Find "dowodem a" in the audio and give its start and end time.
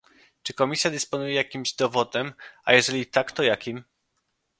1.73-2.73